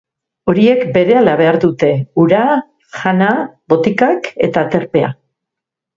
[0.51, 1.91] Horiek berehala behar dute
[2.25, 2.39] ura,
[3.03, 3.29] jana,
[3.75, 5.17] botikak eta aterpea.